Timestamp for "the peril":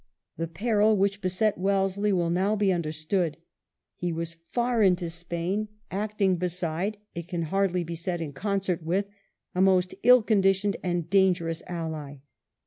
0.35-0.97